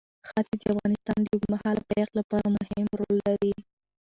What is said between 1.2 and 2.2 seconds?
د اوږدمهاله پایښت